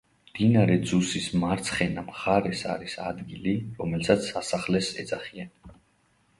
მდინარე 0.27 0.77
ძუსის 0.91 1.27
მარცხენა 1.43 2.05
მხარეს 2.07 2.65
არის 2.77 2.97
ადგილი, 3.11 3.55
რომელსაც 3.83 4.29
სასახლეს 4.33 4.93
ეძახიან. 5.07 5.57